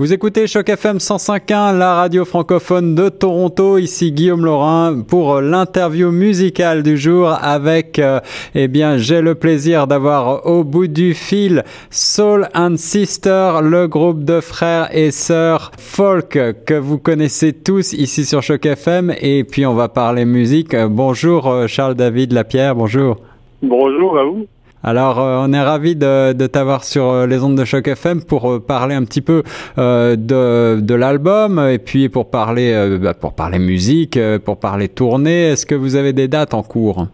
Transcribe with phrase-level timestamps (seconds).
[0.00, 3.76] Vous écoutez Choc FM 105.1, la radio francophone de Toronto.
[3.76, 8.20] Ici Guillaume Laurin pour l'interview musicale du jour avec, euh,
[8.54, 14.24] eh bien, j'ai le plaisir d'avoir au bout du fil Soul and Sister, le groupe
[14.24, 19.12] de frères et sœurs folk que vous connaissez tous ici sur Choc FM.
[19.20, 20.74] Et puis, on va parler musique.
[20.74, 23.18] Bonjour euh, Charles David Lapierre, bonjour.
[23.60, 24.46] Bonjour à vous.
[24.82, 28.24] Alors, euh, on est ravi de, de t'avoir sur euh, les ondes de choc FM
[28.24, 29.42] pour euh, parler un petit peu
[29.76, 35.48] de, de l'album et puis pour parler bah, pour parler musique, pour parler tournée.
[35.48, 37.06] Est-ce que vous avez des dates en cours?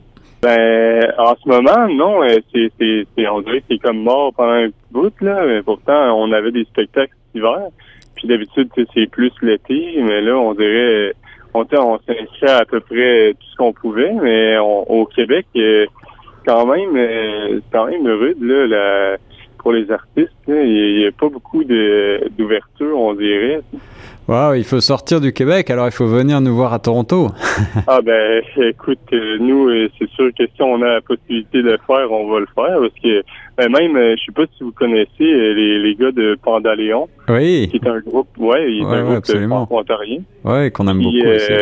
[0.42, 2.20] Ben, en ce moment, non.
[2.52, 5.44] C'est, c'est, on dirait que c'est comme mort pendant un bout là.
[5.46, 7.68] Mais pourtant, on avait des spectacles hiver.
[8.14, 11.12] Puis d'habitude, c'est plus l'été, mais là, on dirait
[11.52, 15.46] on, on s'inscrit à peu près tout ce qu'on pouvait, mais au Québec
[16.46, 19.16] quand même, euh, quand même rude là,
[19.58, 20.32] pour les artistes.
[20.48, 23.62] Il n'y a, pas beaucoup d'ouverture, on dirait.
[24.28, 27.28] Wow, il faut sortir du Québec, alors il faut venir nous voir à Toronto.
[27.86, 31.70] ah ben, écoute, euh, nous, euh, c'est sûr que si on a la possibilité de
[31.70, 33.22] le faire, on va le faire, parce que
[33.56, 37.08] ben, même, je sais pas si vous connaissez les, les gars de Pandaléon.
[37.28, 37.68] Oui.
[37.70, 39.68] Qui est un groupe, ouais, il est un groupe absolument.
[39.70, 40.18] ontarien.
[40.44, 41.52] Ouais, qu'on aime beaucoup aussi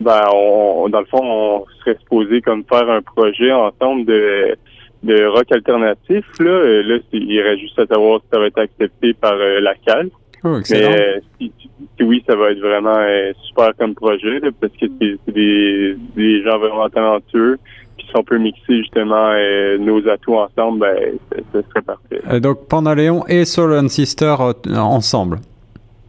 [0.00, 4.56] ben, on, dans le fond, on serait supposé comme faire un projet ensemble de,
[5.02, 6.24] de rock alternatif.
[6.38, 9.60] Là, euh, là il reste juste à savoir si ça va être accepté par euh,
[9.60, 10.08] la CAL.
[10.42, 11.52] Oh, Mais euh, si,
[12.00, 12.98] oui, ça va être vraiment
[13.46, 17.58] super comme projet parce que c'est des, des gens vraiment talentueux.
[17.98, 19.34] Si on peut mixer justement
[19.78, 22.40] nos atouts ensemble, ben, ça, serait parfait.
[22.40, 24.34] donc, Pandaléon et Soul Sister
[24.74, 25.40] ensemble.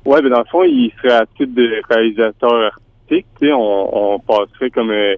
[0.06, 2.80] Ouais, ben dans le fond, il serait à titre de réalisateur
[3.44, 5.16] on, passerait comme euh,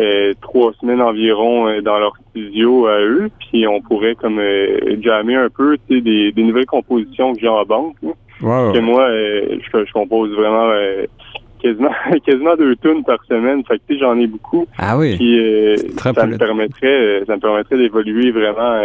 [0.00, 4.40] euh, trois semaines environ euh, dans leur studio à eux, puis on pourrait comme
[5.00, 7.96] jammer un peu des, des nouvelles compositions que j'ai en banque.
[8.40, 10.70] Que moi, je, compose vraiment
[11.62, 11.90] quasiment
[12.26, 13.64] quasiment deux tunes par semaine.
[13.64, 14.66] Fait que j'en ai beaucoup.
[14.76, 15.16] Ah oui.
[16.02, 18.82] ça me permettrait ça me permettrait d'évoluer vraiment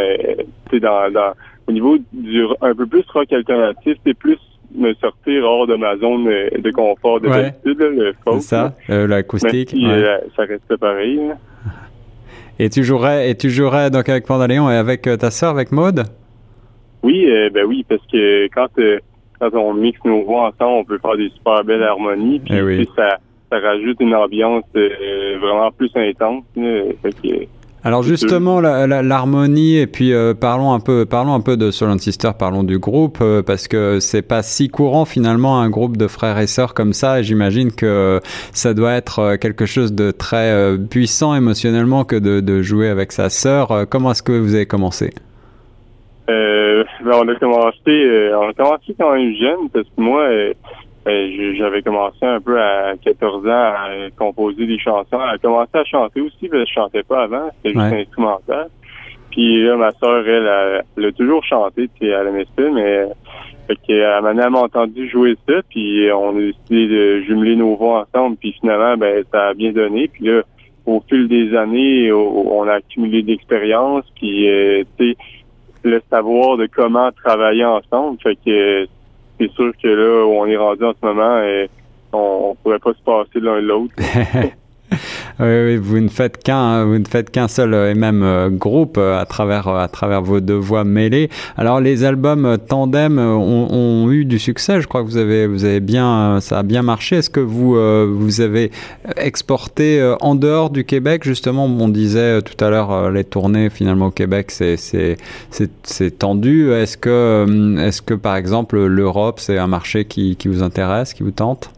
[0.71, 1.33] dans, dans
[1.67, 4.37] au niveau du un peu plus rock alternatif, c'est plus
[4.75, 7.53] me sortir hors de ma zone de confort de ouais.
[7.63, 8.41] le folk.
[8.41, 9.73] ça, euh, l'acoustique.
[9.73, 11.19] Euh, ça reste pareil.
[12.59, 15.71] Et tu jouerais, et tu jouerais donc avec Pandaléon et avec euh, ta sœur, avec
[15.71, 16.03] Maude?
[17.03, 18.67] Oui, ben oui, parce que quand,
[19.39, 22.39] quand on mixe nos voix ensemble, on peut faire des super belles harmonies.
[22.39, 23.17] Puis eh ça,
[23.51, 24.63] ça rajoute une ambiance
[25.41, 26.43] vraiment plus intense.
[26.53, 27.47] fait que,
[27.83, 32.29] alors justement l'harmonie et puis euh, parlons un peu parlons un peu de Soul Sister,
[32.37, 36.37] parlons du groupe euh, parce que c'est pas si courant finalement un groupe de frères
[36.37, 38.19] et sœurs comme ça et j'imagine que
[38.53, 43.11] ça doit être euh, quelque chose de très puissant émotionnellement que de, de, jouer avec
[43.11, 43.85] sa sœur.
[43.89, 45.11] Comment est-ce que vous avez commencé?
[46.27, 50.27] Ben, on a commencé on a commencé quand même jeune parce que moi
[51.05, 56.21] j'avais commencé un peu à 14 ans à composer des chansons, à commencer à chanter
[56.21, 58.67] aussi, mais je chantais pas avant, c'était juste instrumental.
[59.31, 63.05] Puis là, ma soeur, elle, elle, a toujours chanté, puis elle aimait ça, mais
[63.67, 68.35] fait qu'elle m'a entendu jouer ça, puis on a décidé de jumeler nos voix ensemble,
[68.37, 70.09] puis finalement, ben ça a bien donné.
[70.09, 70.41] Puis là,
[70.85, 75.17] au fil des années, on a accumulé d'expérience, puis euh, tu sais,
[75.83, 78.19] le savoir de comment travailler ensemble.
[78.21, 78.87] Fait que
[79.41, 81.69] c'est sûr que là où on est rendu en ce moment, et
[82.13, 83.95] on, on pourrait pas se passer l'un l'autre.
[85.39, 89.19] Oui, vous ne faites qu'un, vous ne faites qu'un seul et même euh, groupe euh,
[89.19, 91.29] à travers à travers vos deux voix mêlées.
[91.57, 94.81] Alors les albums tandem ont, eu du succès.
[94.81, 97.17] Je crois que vous avez vous avez bien ça a bien marché.
[97.17, 98.71] Est-ce que vous euh, vous avez
[99.17, 101.23] exporté en dehors du Québec?
[101.23, 105.17] Justement On disait tout à l'heure les tournées finalement au Québec c'est c'est
[105.83, 106.71] c'est tendu.
[106.71, 111.23] Est-ce que est-ce que par exemple l'Europe c'est un marché qui qui vous intéresse, qui
[111.23, 111.71] vous tente?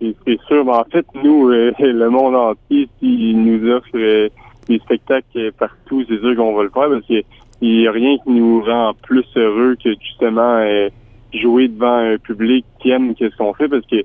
[0.00, 0.64] C'est sûr.
[0.64, 4.28] Mais en fait, nous, euh, le monde entier, s'il nous offre euh,
[4.68, 7.24] des spectacles partout, c'est sûr qu'on va le faire parce qu'il
[7.62, 10.88] n'y a rien qui nous rend plus heureux que justement euh,
[11.34, 13.96] jouer devant un public qui aime ce qu'on fait parce que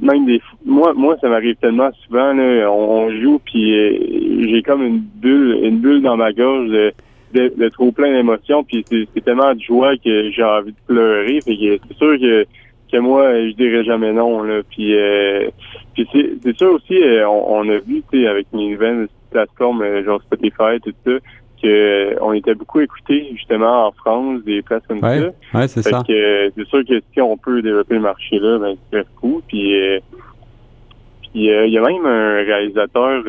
[0.00, 3.72] même des moi moi ça m'arrive tellement souvent là, on, joue puis
[4.50, 6.92] j'ai comme une bulle une bulle dans ma gorge de,
[7.32, 11.96] de, trop plein d'émotions puis c'est tellement de joie que j'ai envie de pleurer c'est
[11.96, 12.44] sûr que
[12.90, 14.42] que moi, je dirais jamais non.
[14.42, 14.60] Là.
[14.68, 15.48] Puis, euh,
[15.94, 20.04] puis c'est sûr aussi, euh, on, a vu, tu sais, avec les nouvelles plateformes, euh,
[20.04, 21.12] genre Spotify, tout ça,
[21.62, 25.16] que on était beaucoup écoutés justement en France, des places comme ça.
[25.54, 26.02] Ouais, c'est ça.
[26.06, 29.42] c'est sûr que si on peut développer le marché là, ben c'est cool.
[29.48, 29.74] Puis,
[31.22, 33.24] puis il y a même un réalisateur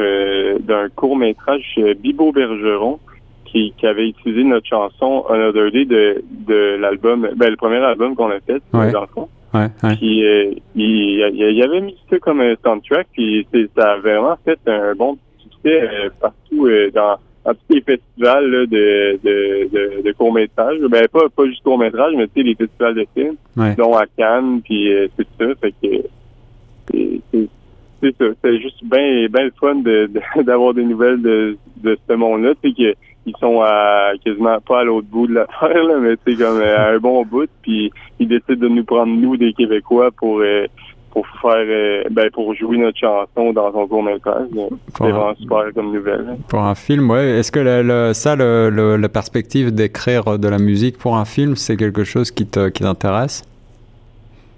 [0.60, 3.00] d'un court métrage, Bibo Bergeron,
[3.46, 8.16] qui, qui avait utilisé notre chanson Another Day de, de l'album, ben, le premier album
[8.16, 8.92] qu'on a fait, Ouais.
[8.92, 9.28] dans le fond.
[9.54, 9.96] Ouais, ouais.
[9.98, 13.98] Puis euh, il, il, il avait mis ça comme un soundtrack, puis c'est- ça a
[13.98, 19.20] vraiment fait un bon succès euh, partout euh, dans, dans tous les festivals là, de,
[19.24, 20.78] de, de, de court-métrage.
[20.92, 23.74] Ben pas, pas juste court-métrage, mais tu sais, les festivals de films, Ouais.
[23.76, 25.46] dont à Cannes, puis euh, tout ça.
[25.62, 25.76] Fait que
[26.92, 27.48] c'est- c'est
[28.02, 28.26] c'est ça.
[28.42, 32.54] C'est juste bien ben le fun de- de- d'avoir des nouvelles de, de ce monde-là.
[32.64, 36.16] Tu sais que ils sont à quasiment pas à l'autre bout de l'affaire, là, mais
[36.26, 39.54] c'est comme euh, à un bon bout, puis ils décident de nous prendre nous des
[39.54, 40.66] Québécois pour euh,
[41.12, 44.46] pour faire euh, ben pour jouer notre chanson dans son court métrage.
[44.54, 46.24] C'est Pour un- vraiment super comme nouvelle.
[46.26, 46.34] là.
[46.48, 47.40] Pour un film, ouais.
[47.40, 51.26] Est-ce que le, le- ça, le, le- la perspective d'écrire de la musique pour un
[51.26, 53.44] film, c'est quelque chose qui te- qui t'intéresse?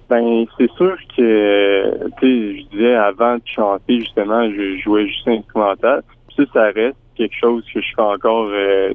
[0.10, 5.26] Ben, c'est sûr que, tu sais, je disais avant de chanter, justement, je jouais juste
[5.28, 6.04] instrumental.
[6.28, 8.94] Puis ça, ça reste quelque chose que je fais encore, euh,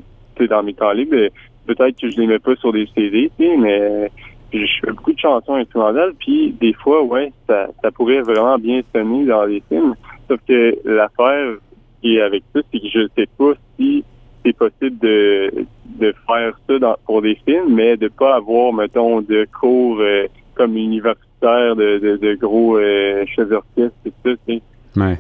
[0.48, 1.16] dans mes temps libres.
[1.16, 1.30] Mais
[1.66, 4.10] Peut-être que je les mets pas sur des CD, mais
[4.52, 6.12] je fais beaucoup de chansons instrumentales.
[6.18, 9.94] Puis des fois, ouais, ça, pourrait vraiment bien sonner dans les films.
[10.28, 11.56] Sauf que l'affaire
[12.00, 14.04] qui est avec ça, c'est que je sais pas si
[14.44, 15.66] c'est possible de,
[15.98, 20.26] de faire ça dans, pour des films, mais de pas avoir, mettons, de cours euh,
[20.54, 24.30] comme universitaire de, de, de gros euh, chefs d'orchestre, c'est ça,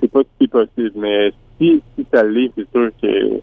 [0.00, 0.92] C'est pas si possible.
[0.96, 3.40] Mais si, si ça l'est, c'est sûr que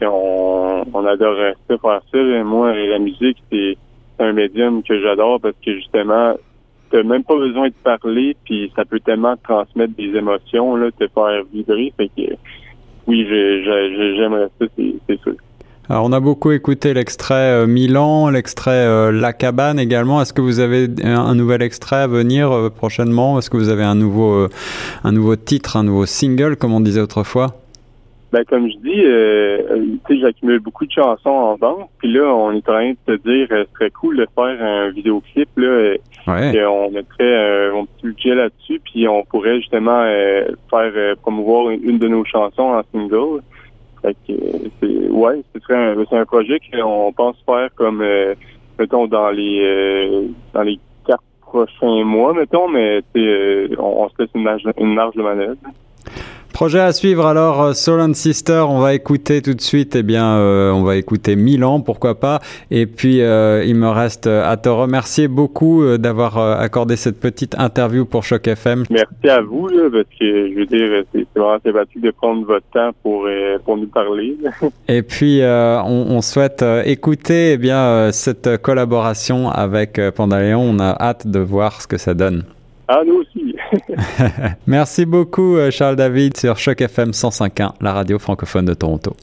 [0.00, 2.18] qu'on on adorerait ça faire ça.
[2.18, 3.76] Et moi, la musique, c'est
[4.18, 6.34] un médium que j'adore parce que justement,
[6.90, 10.90] t'as même pas besoin de parler, puis ça peut tellement te transmettre des émotions, là,
[10.90, 11.92] te faire vibrer.
[11.96, 12.34] Fait que
[13.06, 15.34] oui, j'aimerais ça, c'est sûr.
[15.90, 20.22] Alors, on a beaucoup écouté l'extrait euh, Milan, l'extrait euh, La Cabane également.
[20.22, 23.36] Est-ce que vous avez un, nouvel extrait à venir euh, prochainement?
[23.40, 24.46] Est-ce que vous avez un nouveau,
[25.02, 27.56] un nouveau titre, un nouveau single, comme on disait autrefois?
[28.32, 32.32] Ben comme je dis, euh, tu sais, j'accumule beaucoup de chansons en vente, puis là,
[32.32, 35.48] on est en train de se dire, euh, ce serait cool de faire un vidéoclip
[35.56, 35.94] là.
[36.28, 36.54] Ouais.
[36.54, 41.14] Et on mettrait euh, un petit budget là-dessus, puis on pourrait justement euh, faire euh,
[41.20, 43.42] promouvoir une, une de nos chansons en single.
[44.02, 48.00] Fait que euh, c'est ouais, ce serait un, c'est un projet qu'on pense faire comme
[48.00, 48.34] euh,
[48.78, 54.08] mettons dans les euh, dans les quatre prochains mois, mettons, mais c'est euh, on, on
[54.08, 55.56] se laisse une marge, une marge de manœuvre.
[56.60, 60.02] Projet à suivre alors, euh, Soul and Sister, on va écouter tout de suite, eh
[60.02, 62.40] bien, euh, on va écouter Milan, pourquoi pas.
[62.70, 68.04] Et puis, euh, il me reste à te remercier beaucoup d'avoir accordé cette petite interview
[68.04, 68.84] pour Choc FM.
[68.90, 72.66] Merci à vous, là, parce que je veux dire, c'est vraiment sympathique de prendre votre
[72.74, 74.36] temps pour euh, pour nous parler.
[74.88, 80.60] Et puis, on, on souhaite écouter eh bien, cette collaboration avec Pandaléon.
[80.60, 82.44] On a hâte de voir ce que ça donne.
[82.92, 83.22] Ah, nous.
[84.66, 89.16] Merci beaucoup, euh, Charles David, sur Choc FM 105.1, la radio francophone de Toronto.